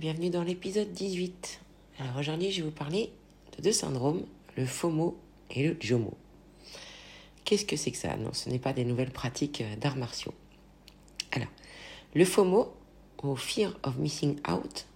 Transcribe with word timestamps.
Bienvenue 0.00 0.30
dans 0.30 0.42
l'épisode 0.42 0.90
18. 0.94 1.60
Alors 1.98 2.16
aujourd'hui, 2.16 2.50
je 2.50 2.62
vais 2.62 2.68
vous 2.68 2.74
parler 2.74 3.12
de 3.54 3.62
deux 3.62 3.70
syndromes, 3.70 4.22
le 4.56 4.64
FOMO 4.64 5.18
et 5.50 5.68
le 5.68 5.76
JOMO. 5.78 6.16
Qu'est-ce 7.44 7.66
que 7.66 7.76
c'est 7.76 7.90
que 7.90 7.98
ça? 7.98 8.16
Non, 8.16 8.32
ce 8.32 8.48
n'est 8.48 8.58
pas 8.58 8.72
des 8.72 8.86
nouvelles 8.86 9.10
pratiques 9.10 9.60
euh, 9.60 9.76
d'arts 9.76 9.98
martiaux. 9.98 10.32
Alors, 11.32 11.50
le 12.14 12.24
FOMO, 12.24 12.72
ou 13.22 13.36
Fear 13.36 13.78
of 13.82 13.98
Missing 13.98 14.38
Out, 14.50 14.86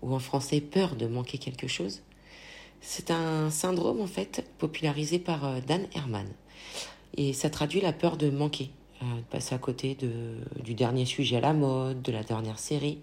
ou 0.00 0.14
en 0.14 0.18
français 0.18 0.62
peur 0.62 0.96
de 0.96 1.06
manquer 1.06 1.36
quelque 1.36 1.68
chose, 1.68 2.00
c'est 2.80 3.10
un 3.10 3.50
syndrome 3.50 4.00
en 4.00 4.06
fait 4.06 4.42
popularisé 4.56 5.18
par 5.18 5.44
euh, 5.44 5.60
Dan 5.60 5.86
Herman. 5.94 6.28
Et 7.18 7.34
ça 7.34 7.50
traduit 7.50 7.82
la 7.82 7.92
peur 7.92 8.16
de 8.16 8.30
manquer, 8.30 8.70
euh, 9.02 9.16
de 9.16 9.24
passer 9.24 9.54
à 9.54 9.58
côté 9.58 9.98
du 10.64 10.72
dernier 10.72 11.04
sujet 11.04 11.36
à 11.36 11.40
la 11.40 11.52
mode, 11.52 12.00
de 12.00 12.10
la 12.10 12.22
dernière 12.22 12.58
série, 12.58 13.00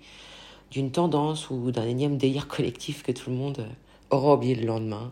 d'une 0.71 0.91
tendance 0.91 1.49
ou 1.49 1.71
d'un 1.71 1.87
énième 1.87 2.17
délire 2.17 2.47
collectif 2.47 3.03
que 3.03 3.11
tout 3.11 3.29
le 3.29 3.35
monde 3.35 3.59
euh, 3.59 4.15
aura 4.15 4.35
oublié 4.35 4.55
le 4.55 4.65
lendemain. 4.65 5.11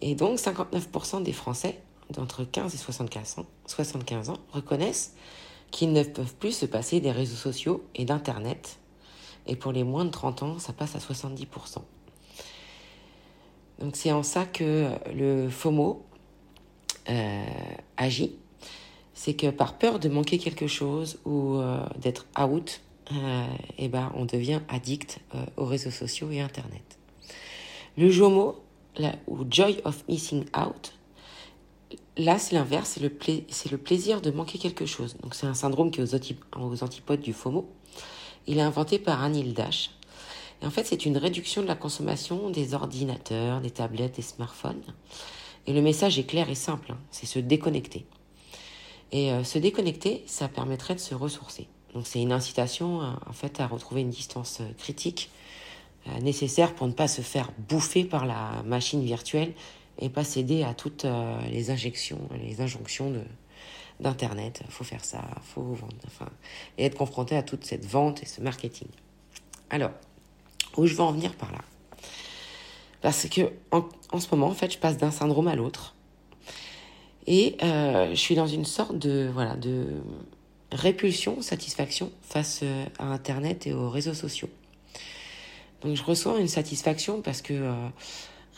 Et 0.00 0.14
donc 0.14 0.38
59% 0.38 1.22
des 1.22 1.32
Français 1.32 1.80
d'entre 2.10 2.44
15 2.44 2.74
et 2.74 2.76
75 2.76 3.38
ans, 3.38 3.46
75 3.66 4.30
ans 4.30 4.38
reconnaissent 4.52 5.14
qu'ils 5.70 5.92
ne 5.92 6.02
peuvent 6.02 6.34
plus 6.34 6.52
se 6.52 6.66
passer 6.66 7.00
des 7.00 7.10
réseaux 7.10 7.36
sociaux 7.36 7.84
et 7.94 8.04
d'Internet. 8.04 8.78
Et 9.46 9.56
pour 9.56 9.72
les 9.72 9.84
moins 9.84 10.04
de 10.04 10.10
30 10.10 10.42
ans, 10.42 10.58
ça 10.58 10.72
passe 10.72 10.94
à 10.96 10.98
70%. 10.98 11.78
Donc 13.80 13.96
c'est 13.96 14.12
en 14.12 14.22
ça 14.22 14.44
que 14.44 14.90
le 15.14 15.48
FOMO 15.48 16.04
euh, 17.08 17.44
agit. 17.96 18.36
C'est 19.14 19.34
que 19.34 19.48
par 19.48 19.78
peur 19.78 19.98
de 19.98 20.08
manquer 20.08 20.38
quelque 20.38 20.66
chose 20.66 21.20
ou 21.24 21.56
euh, 21.56 21.80
d'être 21.98 22.26
out, 22.38 22.80
euh, 22.80 22.95
eh 23.78 23.88
ben, 23.88 24.12
on 24.14 24.24
devient 24.24 24.60
addict 24.68 25.20
euh, 25.34 25.44
aux 25.56 25.64
réseaux 25.64 25.90
sociaux 25.90 26.30
et 26.30 26.40
Internet. 26.40 26.98
Le 27.96 28.10
JOMO, 28.10 28.56
ou 29.26 29.38
Joy 29.48 29.80
of 29.84 30.04
Missing 30.08 30.44
Out, 30.56 30.94
là 32.16 32.38
c'est 32.38 32.54
l'inverse, 32.54 32.98
c'est 33.48 33.70
le, 33.70 33.78
plaisir 33.78 34.20
de 34.20 34.30
manquer 34.30 34.58
quelque 34.58 34.86
chose. 34.86 35.16
Donc 35.22 35.34
c'est 35.34 35.46
un 35.46 35.54
syndrome 35.54 35.90
qui 35.90 36.00
est 36.00 36.14
aux, 36.14 36.60
aux, 36.60 36.82
antipodes 36.82 37.20
du 37.20 37.32
FOMO. 37.32 37.68
Il 38.46 38.58
est 38.58 38.62
inventé 38.62 38.98
par 38.98 39.22
Anil 39.22 39.54
Dash. 39.54 39.90
Et 40.62 40.66
en 40.66 40.70
fait, 40.70 40.84
c'est 40.84 41.04
une 41.04 41.18
réduction 41.18 41.62
de 41.62 41.66
la 41.66 41.74
consommation 41.74 42.48
des 42.48 42.72
ordinateurs, 42.72 43.60
des 43.60 43.70
tablettes, 43.70 44.16
des 44.16 44.22
smartphones. 44.22 44.82
Et 45.66 45.72
le 45.72 45.82
message 45.82 46.18
est 46.18 46.24
clair 46.24 46.48
et 46.48 46.54
simple, 46.54 46.92
hein, 46.92 46.98
c'est 47.10 47.26
se 47.26 47.38
déconnecter. 47.38 48.06
Et 49.12 49.32
euh, 49.32 49.44
se 49.44 49.58
déconnecter, 49.58 50.22
ça 50.26 50.48
permettrait 50.48 50.94
de 50.94 51.00
se 51.00 51.14
ressourcer. 51.14 51.68
Donc 51.96 52.06
c'est 52.06 52.20
une 52.20 52.32
incitation 52.32 53.00
en 53.26 53.32
fait 53.32 53.58
à 53.58 53.66
retrouver 53.66 54.02
une 54.02 54.10
distance 54.10 54.58
euh, 54.60 54.70
critique 54.76 55.30
euh, 56.06 56.20
nécessaire 56.20 56.74
pour 56.74 56.86
ne 56.86 56.92
pas 56.92 57.08
se 57.08 57.22
faire 57.22 57.50
bouffer 57.70 58.04
par 58.04 58.26
la 58.26 58.62
machine 58.66 59.02
virtuelle 59.02 59.54
et 59.98 60.10
pas 60.10 60.22
céder 60.22 60.62
à 60.62 60.74
toutes 60.74 61.06
euh, 61.06 61.40
les 61.48 61.70
injections, 61.70 62.20
les 62.38 62.60
injonctions 62.60 63.10
de 63.10 63.22
d'internet. 63.98 64.62
Faut 64.68 64.84
faire 64.84 65.06
ça, 65.06 65.22
faut 65.40 65.62
vendre, 65.62 65.96
enfin, 66.06 66.28
et 66.76 66.84
être 66.84 66.98
confronté 66.98 67.34
à 67.34 67.42
toute 67.42 67.64
cette 67.64 67.86
vente 67.86 68.22
et 68.22 68.26
ce 68.26 68.42
marketing. 68.42 68.88
Alors, 69.70 69.92
où 70.76 70.86
je 70.86 70.94
veux 70.94 71.00
en 71.00 71.12
venir 71.12 71.32
par 71.32 71.50
là? 71.50 71.60
Parce 73.00 73.26
que 73.26 73.52
en, 73.70 74.20
ce 74.20 74.28
moment, 74.32 74.48
en 74.48 74.54
fait, 74.54 74.70
je 74.70 74.76
passe 74.76 74.98
d'un 74.98 75.10
syndrome 75.10 75.48
à 75.48 75.54
l'autre. 75.54 75.94
Et 77.26 77.56
euh, 77.62 78.10
je 78.10 78.16
suis 78.16 78.34
dans 78.34 78.46
une 78.46 78.66
sorte 78.66 78.98
de 78.98 79.30
voilà 79.32 79.56
de 79.56 80.02
répulsion, 80.76 81.42
satisfaction 81.42 82.12
face 82.22 82.60
euh, 82.62 82.84
à 82.98 83.06
Internet 83.06 83.66
et 83.66 83.72
aux 83.72 83.90
réseaux 83.90 84.14
sociaux. 84.14 84.48
Donc 85.82 85.96
je 85.96 86.02
ressens 86.02 86.38
une 86.38 86.48
satisfaction 86.48 87.22
parce 87.22 87.42
que 87.42 87.54
euh, 87.54 87.72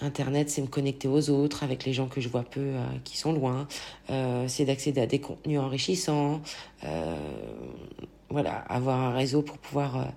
Internet, 0.01 0.51
c'est 0.51 0.63
me 0.63 0.67
connecter 0.67 1.09
aux 1.09 1.31
autres, 1.31 1.65
avec 1.65 1.85
les 1.85 1.93
gens 1.93 2.07
que 2.07 2.21
je 2.21 2.29
vois 2.29 2.45
peu, 2.45 2.61
euh, 2.61 2.85
qui 3.05 3.17
sont 3.17 3.33
loin. 3.33 3.67
c'est 4.47 4.65
d'accéder 4.65 5.01
à 5.01 5.07
des 5.07 5.21
contenus 5.21 5.59
enrichissants. 5.59 6.41
voilà, 8.31 8.59
avoir 8.69 9.01
un 9.01 9.13
réseau 9.13 9.43
pour 9.43 9.59
pouvoir 9.59 10.13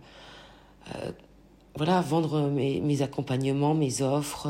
voilà, 1.76 2.02
vendre 2.02 2.50
mes, 2.50 2.80
mes, 2.80 3.02
accompagnements, 3.02 3.74
mes 3.74 4.04
offres, 4.04 4.48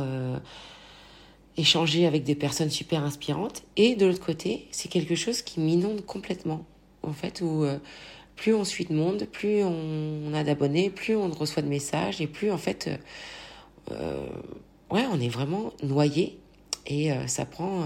échanger 1.55 2.07
avec 2.07 2.25
des 2.25 2.35
personnes 2.35 2.69
super 2.69 3.03
inspirantes. 3.05 3.63
Et 3.77 3.95
de 3.95 4.05
l'autre 4.05 4.25
côté, 4.25 4.67
c'est 4.71 4.89
quelque 4.89 5.15
chose 5.15 5.41
qui 5.41 5.61
m'inonde 5.61 6.05
complètement 6.05 6.65
en 7.03 7.13
fait, 7.13 7.41
où 7.41 7.63
euh, 7.63 7.77
plus 8.35 8.53
on 8.53 8.63
suit 8.63 8.85
de 8.85 8.93
monde, 8.93 9.25
plus 9.31 9.63
on, 9.63 10.33
a 10.33 10.43
d'abonnés, 10.43 10.89
plus 10.89 11.15
on 11.15 11.29
reçoit 11.29 11.61
de 11.61 11.67
messages, 11.67 12.21
et 12.21 12.27
plus, 12.27 12.51
en 12.51 12.57
fait, 12.57 12.87
euh, 12.87 12.97
euh, 13.91 14.27
ouais, 14.91 15.05
on 15.11 15.19
est 15.19 15.29
vraiment 15.29 15.73
noyé, 15.83 16.39
et 16.87 17.11
ça 17.27 17.45
prend... 17.45 17.83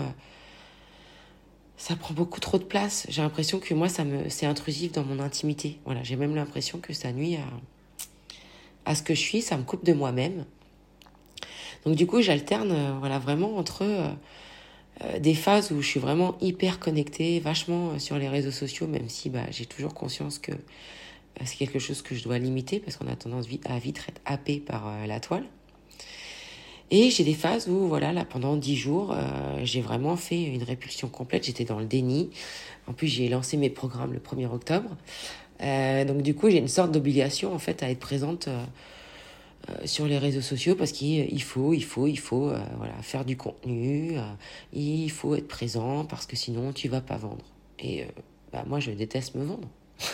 ça 1.75 1.97
prend 1.97 2.13
beaucoup 2.13 2.39
trop 2.39 2.57
de 2.57 2.63
place. 2.63 3.05
J'ai 3.09 3.21
l'impression 3.21 3.59
que 3.59 3.73
moi, 3.73 3.89
ça 3.89 4.05
me, 4.05 4.29
c'est 4.29 4.45
intrusif 4.45 4.93
dans 4.93 5.03
mon 5.03 5.19
intimité. 5.19 5.79
Voilà, 5.83 6.01
j'ai 6.03 6.15
même 6.15 6.33
l'impression 6.33 6.79
que 6.79 6.93
ça 6.93 7.11
nuit 7.11 7.35
à, 7.35 7.45
à 8.85 8.95
ce 8.95 9.03
que 9.03 9.13
je 9.13 9.19
suis, 9.19 9.41
ça 9.41 9.57
me 9.57 9.63
coupe 9.63 9.83
de 9.83 9.91
moi-même. 9.91 10.45
Donc 11.85 11.95
du 11.97 12.07
coup, 12.07 12.21
j'alterne, 12.21 12.97
voilà, 12.99 13.19
vraiment 13.19 13.57
entre 13.57 13.83
des 15.19 15.33
phases 15.33 15.71
où 15.71 15.81
je 15.81 15.87
suis 15.87 15.99
vraiment 15.99 16.37
hyper 16.41 16.79
connectée, 16.79 17.39
vachement 17.39 17.91
euh, 17.91 17.99
sur 17.99 18.17
les 18.17 18.29
réseaux 18.29 18.51
sociaux, 18.51 18.87
même 18.87 19.09
si 19.09 19.29
bah, 19.29 19.45
j'ai 19.51 19.65
toujours 19.65 19.93
conscience 19.93 20.39
que 20.39 20.51
euh, 20.51 21.43
c'est 21.43 21.57
quelque 21.57 21.79
chose 21.79 22.01
que 22.01 22.15
je 22.15 22.23
dois 22.23 22.37
limiter 22.37 22.79
parce 22.79 22.97
qu'on 22.97 23.07
a 23.07 23.15
tendance 23.15 23.45
à 23.65 23.79
vite 23.79 23.99
être 24.07 24.21
happé 24.25 24.59
par 24.59 25.05
la 25.05 25.19
toile. 25.19 25.45
Et 26.91 27.09
j'ai 27.09 27.23
des 27.23 27.33
phases 27.33 27.67
où, 27.67 27.87
voilà, 27.87 28.13
là, 28.13 28.25
pendant 28.25 28.55
dix 28.55 28.75
jours, 28.75 29.13
j'ai 29.63 29.81
vraiment 29.81 30.15
fait 30.15 30.43
une 30.43 30.61
répulsion 30.61 31.09
complète. 31.09 31.43
J'étais 31.43 31.65
dans 31.65 31.79
le 31.79 31.85
déni. 31.85 32.29
En 32.85 32.93
plus, 32.93 33.07
j'ai 33.07 33.27
lancé 33.27 33.57
mes 33.57 33.71
programmes 33.71 34.13
le 34.13 34.19
1er 34.19 34.45
octobre. 34.45 34.95
donc, 35.59 36.21
du 36.21 36.35
coup, 36.35 36.47
j'ai 36.47 36.59
une 36.59 36.67
sorte 36.67 36.91
d'obligation, 36.91 37.55
en 37.55 37.59
fait, 37.59 37.81
à 37.81 37.89
être 37.89 37.99
présente 37.99 38.47
euh, 38.49 38.63
sur 39.85 40.05
les 40.05 40.17
réseaux 40.17 40.41
sociaux 40.41 40.75
parce 40.75 40.91
qu'il 40.91 41.41
faut, 41.41 41.73
il 41.73 41.83
faut, 41.83 42.07
il 42.07 42.19
faut 42.19 42.49
euh, 42.49 42.59
voilà, 42.77 42.93
faire 43.01 43.25
du 43.25 43.37
contenu, 43.37 44.17
euh, 44.17 44.21
il 44.73 45.09
faut 45.09 45.35
être 45.35 45.47
présent 45.47 46.05
parce 46.05 46.25
que 46.25 46.35
sinon 46.35 46.73
tu 46.73 46.87
vas 46.87 47.01
pas 47.01 47.17
vendre. 47.17 47.45
Et 47.79 48.05
bah, 48.51 48.63
moi 48.67 48.79
je 48.79 48.91
déteste 48.91 49.35
me 49.35 49.43
vendre. 49.43 49.67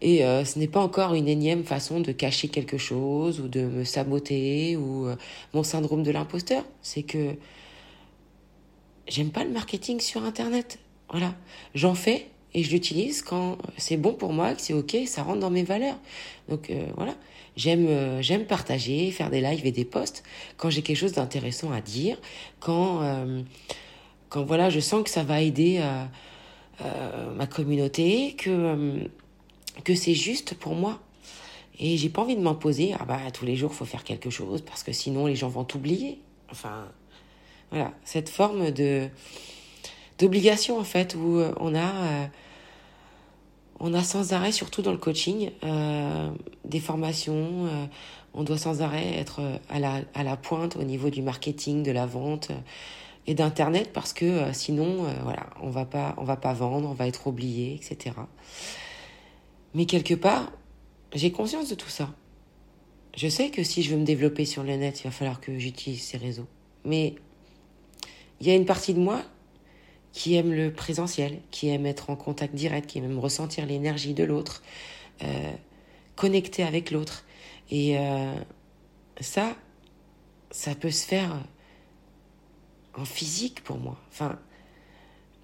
Et 0.00 0.22
ce 0.22 0.58
n'est 0.58 0.66
pas 0.66 0.80
encore 0.80 1.14
une 1.14 1.28
énième 1.28 1.62
façon 1.62 2.00
de 2.00 2.10
cacher 2.10 2.48
quelque 2.48 2.76
chose 2.76 3.38
ou 3.38 3.46
de 3.46 3.60
me 3.60 3.84
saboter 3.84 4.76
ou 4.76 5.06
mon 5.54 5.62
syndrome 5.62 6.02
de 6.02 6.10
l'imposteur. 6.10 6.64
C'est 6.82 7.04
que 7.04 7.36
j'aime 9.06 9.30
pas 9.30 9.44
le 9.44 9.50
marketing 9.50 10.00
sur 10.00 10.24
Internet. 10.24 10.80
Voilà. 11.08 11.36
J'en 11.76 11.94
fais 11.94 12.26
et 12.54 12.62
je 12.62 12.70
l'utilise 12.70 13.22
quand 13.22 13.58
c'est 13.76 13.96
bon 13.96 14.12
pour 14.12 14.32
moi, 14.32 14.54
que 14.54 14.60
c'est 14.60 14.74
ok, 14.74 14.96
ça 15.06 15.22
rentre 15.22 15.40
dans 15.40 15.50
mes 15.50 15.64
valeurs. 15.64 15.98
Donc 16.48 16.70
voilà. 16.96 17.14
J'aime 17.54 17.86
euh, 17.86 18.22
j'aime 18.22 18.46
partager, 18.46 19.10
faire 19.10 19.28
des 19.28 19.42
lives 19.42 19.66
et 19.66 19.72
des 19.72 19.84
posts 19.84 20.22
quand 20.56 20.70
j'ai 20.70 20.80
quelque 20.80 20.96
chose 20.96 21.12
d'intéressant 21.12 21.70
à 21.70 21.82
dire, 21.82 22.18
quand 22.60 23.02
euh, 23.02 23.42
quand 24.30 24.44
voilà, 24.44 24.70
je 24.70 24.80
sens 24.80 25.04
que 25.04 25.10
ça 25.10 25.22
va 25.22 25.42
aider 25.42 25.78
euh, 25.82 26.04
euh, 26.80 27.34
ma 27.34 27.46
communauté, 27.46 28.34
que, 28.34 28.48
euh, 28.48 29.04
que 29.84 29.94
c'est 29.94 30.14
juste 30.14 30.54
pour 30.54 30.74
moi. 30.74 31.00
Et 31.78 31.98
j'ai 31.98 32.08
pas 32.08 32.22
envie 32.22 32.36
de 32.36 32.40
m'imposer, 32.40 32.94
ah 32.98 33.04
bah 33.04 33.18
tous 33.32 33.44
les 33.44 33.56
jours 33.56 33.74
faut 33.74 33.84
faire 33.84 34.04
quelque 34.04 34.30
chose 34.30 34.62
parce 34.62 34.82
que 34.82 34.92
sinon 34.92 35.26
les 35.26 35.36
gens 35.36 35.48
vont 35.48 35.64
t'oublier. 35.64 36.20
Enfin, 36.50 36.88
voilà, 37.70 37.92
cette 38.04 38.30
forme 38.30 38.70
de 38.70 39.08
d'obligation 40.18 40.78
en 40.78 40.84
fait 40.84 41.14
où 41.14 41.40
on 41.58 41.74
a 41.74 42.28
on 43.80 43.94
a 43.94 44.02
sans 44.04 44.32
arrêt, 44.32 44.52
surtout 44.52 44.80
dans 44.82 44.92
le 44.92 44.98
coaching, 44.98 45.50
des 46.64 46.80
formations. 46.80 47.68
on 48.32 48.44
doit 48.44 48.58
sans 48.58 48.80
arrêt 48.80 49.18
être 49.18 49.40
à 49.68 49.80
la, 49.80 50.02
à 50.14 50.22
la 50.22 50.36
pointe 50.36 50.76
au 50.76 50.84
niveau 50.84 51.10
du 51.10 51.20
marketing, 51.20 51.82
de 51.82 51.90
la 51.90 52.06
vente, 52.06 52.52
et 53.26 53.34
d'internet 53.34 53.90
parce 53.92 54.12
que 54.12 54.24
euh, 54.24 54.52
sinon 54.52 55.04
euh, 55.04 55.12
voilà 55.22 55.46
on 55.62 55.70
va 55.70 55.84
pas 55.84 56.14
on 56.18 56.24
va 56.24 56.36
pas 56.36 56.52
vendre 56.52 56.88
on 56.88 56.92
va 56.92 57.06
être 57.06 57.26
oublié 57.26 57.74
etc 57.74 58.16
mais 59.74 59.86
quelque 59.86 60.14
part 60.14 60.50
j'ai 61.14 61.30
conscience 61.30 61.68
de 61.68 61.74
tout 61.74 61.88
ça 61.88 62.10
je 63.16 63.28
sais 63.28 63.50
que 63.50 63.62
si 63.62 63.82
je 63.82 63.90
veux 63.90 64.00
me 64.00 64.04
développer 64.04 64.44
sur 64.44 64.62
le 64.62 64.74
net 64.76 65.00
il 65.00 65.04
va 65.04 65.10
falloir 65.10 65.40
que 65.40 65.58
j'utilise 65.58 66.02
ces 66.02 66.16
réseaux 66.16 66.48
mais 66.84 67.14
il 68.40 68.46
y 68.48 68.50
a 68.50 68.54
une 68.54 68.66
partie 68.66 68.94
de 68.94 69.00
moi 69.00 69.22
qui 70.12 70.36
aime 70.36 70.52
le 70.52 70.72
présentiel 70.72 71.40
qui 71.50 71.68
aime 71.68 71.86
être 71.86 72.10
en 72.10 72.16
contact 72.16 72.54
direct 72.54 72.88
qui 72.88 72.98
aime 72.98 73.18
ressentir 73.18 73.66
l'énergie 73.66 74.14
de 74.14 74.24
l'autre 74.24 74.62
euh, 75.22 75.50
connecter 76.16 76.62
avec 76.62 76.90
l'autre 76.90 77.24
et 77.70 77.98
euh, 77.98 78.34
ça 79.20 79.56
ça 80.50 80.74
peut 80.74 80.90
se 80.90 81.06
faire 81.06 81.34
en 82.94 83.04
physique 83.04 83.64
pour 83.64 83.78
moi. 83.78 83.98
Enfin, 84.10 84.38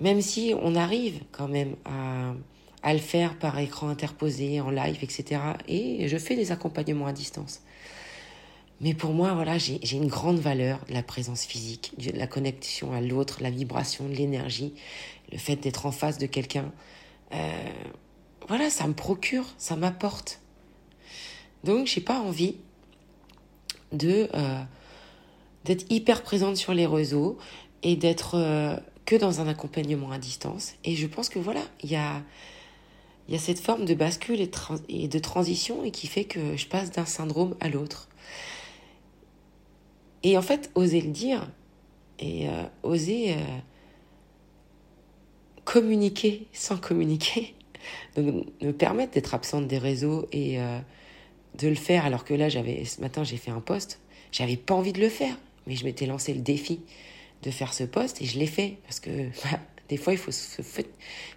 même 0.00 0.20
si 0.20 0.54
on 0.60 0.74
arrive 0.74 1.20
quand 1.32 1.48
même 1.48 1.74
à 2.82 2.92
le 2.92 3.00
faire 3.00 3.38
par 3.38 3.58
écran 3.58 3.88
interposé, 3.88 4.60
en 4.60 4.70
live, 4.70 4.98
etc. 5.02 5.40
Et 5.66 6.08
je 6.08 6.18
fais 6.18 6.36
des 6.36 6.52
accompagnements 6.52 7.06
à 7.06 7.12
distance. 7.12 7.62
Mais 8.80 8.94
pour 8.94 9.12
moi, 9.12 9.34
voilà, 9.34 9.58
j'ai 9.58 9.96
une 9.96 10.06
grande 10.06 10.38
valeur 10.38 10.78
la 10.88 11.02
présence 11.02 11.44
physique, 11.44 11.92
de 11.98 12.16
la 12.16 12.28
connexion 12.28 12.92
à 12.92 13.00
l'autre, 13.00 13.38
la 13.42 13.50
vibration, 13.50 14.06
l'énergie, 14.08 14.72
le 15.32 15.38
fait 15.38 15.56
d'être 15.56 15.86
en 15.86 15.92
face 15.92 16.18
de 16.18 16.26
quelqu'un. 16.26 16.72
Euh, 17.34 17.70
voilà, 18.46 18.70
ça 18.70 18.86
me 18.86 18.94
procure, 18.94 19.44
ça 19.58 19.74
m'apporte. 19.74 20.40
Donc, 21.64 21.86
j'ai 21.86 22.00
pas 22.00 22.20
envie 22.20 22.56
de 23.92 24.28
euh, 24.34 24.62
d'être 25.64 25.90
hyper 25.90 26.22
présente 26.22 26.56
sur 26.56 26.72
les 26.72 26.86
réseaux 26.86 27.36
et 27.82 27.96
d'être 27.96 28.36
euh, 28.36 28.76
que 29.06 29.16
dans 29.16 29.40
un 29.40 29.48
accompagnement 29.48 30.12
à 30.12 30.18
distance. 30.18 30.74
Et 30.84 30.94
je 30.94 31.06
pense 31.06 31.28
que 31.28 31.38
voilà, 31.38 31.62
il 31.82 31.90
y 31.90 31.96
a, 31.96 32.22
y 33.28 33.34
a 33.34 33.38
cette 33.38 33.58
forme 33.58 33.84
de 33.86 33.94
bascule 33.94 34.40
et, 34.40 34.50
et, 34.88 35.08
de 35.08 35.18
transition 35.18 35.82
et 35.84 35.90
qui 35.90 36.06
fait 36.06 36.24
que 36.24 36.56
je 36.56 36.66
passe 36.66 36.92
d'un 36.92 37.06
syndrome 37.06 37.56
à 37.60 37.68
l'autre. 37.68 38.08
Et 40.22 40.36
en 40.36 40.42
fait, 40.42 40.70
oser 40.74 41.00
le 41.00 41.10
dire 41.10 41.48
et 42.18 42.48
euh, 42.48 42.64
oser 42.82 43.34
euh, 43.34 43.36
communiquer 45.64 46.46
sans 46.52 46.76
communiquer, 46.76 47.54
me 48.16 48.72
permettre 48.72 49.12
d'être 49.12 49.34
absente 49.34 49.68
des 49.68 49.78
réseaux 49.78 50.26
et 50.32 50.58
de 51.58 51.68
le 51.68 51.74
faire 51.74 52.04
alors 52.04 52.24
que 52.24 52.34
là, 52.34 52.48
j'avais 52.48 52.84
ce 52.84 53.00
matin, 53.00 53.22
j'ai 53.22 53.36
fait 53.36 53.50
un 53.50 53.60
post, 53.60 54.00
j'avais 54.32 54.56
pas 54.56 54.74
envie 54.74 54.92
de 54.92 55.00
le 55.00 55.08
faire 55.08 55.36
mais 55.68 55.76
je 55.76 55.84
m'étais 55.84 56.06
lancé 56.06 56.34
le 56.34 56.40
défi 56.40 56.80
de 57.44 57.50
faire 57.52 57.72
ce 57.72 57.84
poste 57.84 58.20
et 58.20 58.24
je 58.24 58.38
l'ai 58.38 58.46
fait 58.46 58.78
parce 58.84 58.98
que 58.98 59.10
bah, 59.44 59.60
des 59.88 59.96
fois 59.96 60.12
il 60.12 60.18
faut 60.18 60.32
se, 60.32 60.62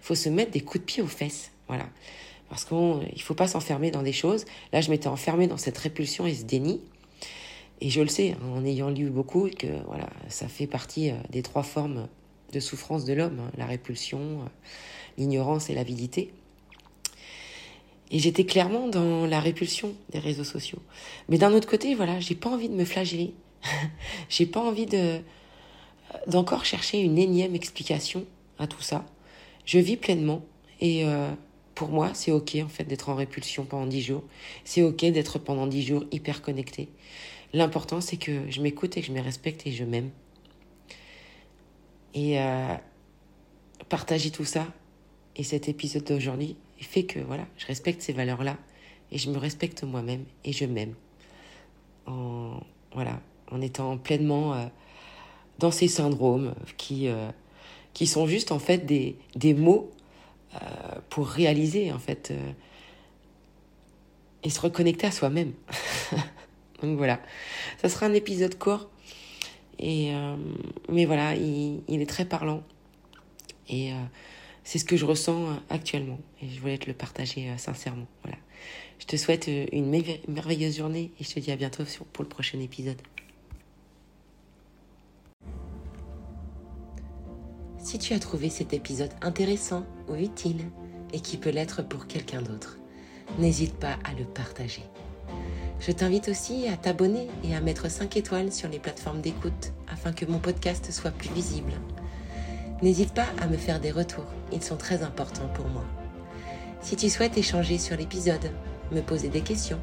faut 0.00 0.14
se 0.14 0.28
mettre 0.28 0.50
des 0.50 0.62
coups 0.62 0.80
de 0.80 0.86
pied 0.86 1.02
aux 1.02 1.06
fesses, 1.06 1.52
voilà. 1.68 1.86
Parce 2.48 2.66
qu'il 2.66 2.76
ne 2.76 3.22
faut 3.22 3.34
pas 3.34 3.48
s'enfermer 3.48 3.90
dans 3.90 4.02
des 4.02 4.12
choses. 4.12 4.44
Là, 4.74 4.82
je 4.82 4.90
m'étais 4.90 5.06
enfermée 5.06 5.46
dans 5.46 5.56
cette 5.56 5.78
répulsion 5.78 6.26
et 6.26 6.34
ce 6.34 6.44
déni. 6.44 6.82
Et 7.84 7.90
je 7.90 8.00
le 8.00 8.06
sais, 8.06 8.36
en 8.54 8.64
ayant 8.64 8.90
lu 8.90 9.10
beaucoup, 9.10 9.50
que 9.50 9.66
voilà, 9.88 10.08
ça 10.28 10.46
fait 10.46 10.68
partie 10.68 11.10
euh, 11.10 11.14
des 11.30 11.42
trois 11.42 11.64
formes 11.64 12.06
de 12.52 12.60
souffrance 12.60 13.04
de 13.04 13.12
l'homme, 13.12 13.40
hein, 13.40 13.50
la 13.58 13.66
répulsion, 13.66 14.20
euh, 14.20 14.48
l'ignorance 15.18 15.68
et 15.68 15.74
l'avidité. 15.74 16.32
Et 18.12 18.20
j'étais 18.20 18.46
clairement 18.46 18.86
dans 18.86 19.26
la 19.26 19.40
répulsion 19.40 19.96
des 20.10 20.20
réseaux 20.20 20.44
sociaux. 20.44 20.78
Mais 21.28 21.38
d'un 21.38 21.52
autre 21.52 21.68
côté, 21.68 21.96
voilà, 21.96 22.20
j'ai 22.20 22.36
pas 22.36 22.50
envie 22.50 22.68
de 22.68 22.74
me 22.74 22.84
flageller. 22.84 23.34
J'ai 24.28 24.46
pas 24.46 24.60
envie 24.60 24.86
de 24.86 25.20
d'encore 26.26 26.64
chercher 26.64 27.00
une 27.00 27.16
énième 27.16 27.54
explication 27.54 28.26
à 28.58 28.66
tout 28.66 28.82
ça. 28.82 29.06
Je 29.64 29.78
vis 29.78 29.96
pleinement 29.96 30.44
et 30.80 31.04
euh, 31.04 31.30
pour 31.74 31.88
moi, 31.88 32.10
c'est 32.12 32.32
ok 32.32 32.58
en 32.64 32.68
fait 32.68 32.84
d'être 32.84 33.08
en 33.08 33.14
répulsion 33.14 33.64
pendant 33.64 33.86
dix 33.86 34.02
jours. 34.02 34.22
C'est 34.64 34.82
ok 34.82 35.04
d'être 35.06 35.38
pendant 35.38 35.66
dix 35.66 35.82
jours 35.82 36.04
hyper 36.10 36.42
connecté. 36.42 36.88
L'important, 37.52 38.00
c'est 38.00 38.16
que 38.16 38.50
je 38.50 38.60
m'écoute 38.60 38.96
et 38.96 39.00
que 39.00 39.06
je 39.06 39.12
me 39.12 39.20
respecte 39.20 39.66
et 39.66 39.72
je 39.72 39.84
m'aime. 39.84 40.10
Et 42.14 42.40
euh, 42.40 42.74
partager 43.88 44.30
tout 44.30 44.44
ça 44.44 44.66
et 45.36 45.44
cet 45.44 45.68
épisode 45.68 46.04
d'aujourd'hui 46.04 46.56
fait 46.82 47.04
que 47.04 47.20
voilà, 47.20 47.46
je 47.56 47.66
respecte 47.66 48.02
ces 48.02 48.12
valeurs-là 48.12 48.56
et 49.10 49.18
je 49.18 49.30
me 49.30 49.38
respecte 49.38 49.82
moi-même 49.84 50.24
et 50.44 50.52
je 50.52 50.64
m'aime. 50.64 50.94
En 52.06 52.60
voilà, 52.92 53.20
en 53.50 53.60
étant 53.60 53.96
pleinement 53.96 54.54
euh, 54.54 54.66
dans 55.58 55.70
ces 55.70 55.88
syndromes 55.88 56.54
qui, 56.76 57.08
euh, 57.08 57.30
qui 57.94 58.06
sont 58.06 58.26
juste 58.26 58.52
en 58.52 58.58
fait 58.58 58.84
des, 58.84 59.16
des 59.34 59.54
mots 59.54 59.90
euh, 60.54 60.58
pour 61.08 61.26
réaliser 61.26 61.92
en 61.92 61.98
fait 61.98 62.32
et 64.42 64.50
se 64.50 64.60
reconnecter 64.60 65.06
à 65.06 65.12
soi-même. 65.12 65.52
Donc 66.82 66.96
voilà, 66.96 67.20
ça 67.80 67.88
sera 67.88 68.06
un 68.06 68.14
épisode 68.14 68.58
court, 68.58 68.90
et, 69.78 70.12
mais 70.88 71.04
voilà, 71.04 71.34
il, 71.34 71.82
est 71.88 72.08
très 72.08 72.24
parlant 72.24 72.62
et 73.68 73.92
c'est 74.64 74.78
ce 74.78 74.84
que 74.84 74.96
je 74.96 75.04
ressens 75.04 75.60
actuellement 75.70 76.18
et 76.40 76.48
je 76.48 76.60
voulais 76.60 76.78
te 76.78 76.86
le 76.86 76.94
partager 76.94 77.48
sincèrement. 77.56 78.06
Voilà. 78.22 78.36
Je 78.98 79.06
te 79.06 79.16
souhaite 79.16 79.48
une 79.48 79.90
merveilleuse 80.28 80.76
journée 80.76 81.10
et 81.18 81.24
je 81.24 81.32
te 81.32 81.40
dis 81.40 81.50
à 81.50 81.56
bientôt 81.56 81.84
pour 82.12 82.22
le 82.22 82.28
prochain 82.28 82.60
épisode. 82.60 83.00
Si 87.82 87.98
tu 87.98 88.14
as 88.14 88.20
trouvé 88.20 88.48
cet 88.48 88.72
épisode 88.72 89.10
intéressant 89.22 89.84
ou 90.08 90.14
utile 90.14 90.64
et 91.12 91.20
qui 91.20 91.36
peut 91.36 91.50
l'être 91.50 91.82
pour 91.82 92.06
quelqu'un 92.06 92.40
d'autre, 92.40 92.78
n'hésite 93.38 93.74
pas 93.74 93.98
à 94.04 94.14
le 94.14 94.24
partager. 94.24 94.82
Je 95.84 95.90
t'invite 95.90 96.28
aussi 96.28 96.68
à 96.68 96.76
t'abonner 96.76 97.28
et 97.42 97.56
à 97.56 97.60
mettre 97.60 97.90
5 97.90 98.16
étoiles 98.16 98.52
sur 98.52 98.68
les 98.68 98.78
plateformes 98.78 99.20
d'écoute 99.20 99.72
afin 99.92 100.12
que 100.12 100.24
mon 100.24 100.38
podcast 100.38 100.92
soit 100.92 101.10
plus 101.10 101.30
visible. 101.30 101.72
N'hésite 102.82 103.12
pas 103.12 103.26
à 103.40 103.48
me 103.48 103.56
faire 103.56 103.80
des 103.80 103.90
retours, 103.90 104.26
ils 104.52 104.62
sont 104.62 104.76
très 104.76 105.02
importants 105.02 105.48
pour 105.54 105.66
moi. 105.66 105.84
Si 106.82 106.94
tu 106.94 107.10
souhaites 107.10 107.36
échanger 107.36 107.78
sur 107.78 107.96
l'épisode, 107.96 108.52
me 108.92 109.00
poser 109.00 109.28
des 109.28 109.40
questions, 109.40 109.80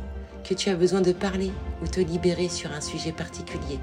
que 0.47 0.53
tu 0.53 0.69
as 0.69 0.75
besoin 0.75 1.01
de 1.01 1.11
parler 1.11 1.51
ou 1.83 1.87
te 1.87 1.99
libérer 1.99 2.47
sur 2.47 2.71
un 2.71 2.81
sujet 2.81 3.11
particulier, 3.11 3.79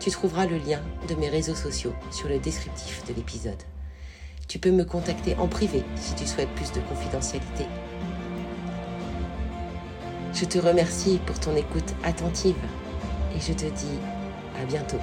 tu 0.00 0.10
trouveras 0.10 0.46
le 0.46 0.56
lien 0.56 0.80
de 1.06 1.14
mes 1.16 1.28
réseaux 1.28 1.54
sociaux 1.54 1.94
sur 2.10 2.28
le 2.28 2.38
descriptif 2.38 3.04
de 3.06 3.12
l'épisode. 3.12 3.62
Tu 4.48 4.58
peux 4.58 4.70
me 4.70 4.84
contacter 4.84 5.34
en 5.36 5.48
privé 5.48 5.82
si 5.96 6.14
tu 6.14 6.26
souhaites 6.26 6.54
plus 6.54 6.72
de 6.72 6.80
confidentialité. 6.88 7.66
Je 10.34 10.46
te 10.46 10.58
remercie 10.58 11.20
pour 11.26 11.38
ton 11.38 11.54
écoute 11.56 11.94
attentive 12.02 12.56
et 13.36 13.40
je 13.40 13.52
te 13.52 13.66
dis 13.66 13.98
à 14.60 14.64
bientôt. 14.64 15.00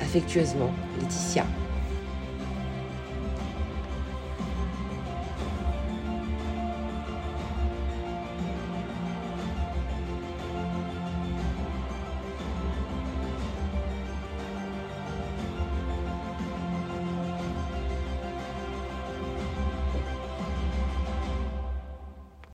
Affectueusement, 0.00 0.72
Laetitia. 1.00 1.44